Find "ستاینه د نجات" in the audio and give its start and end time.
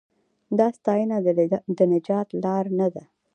0.77-2.27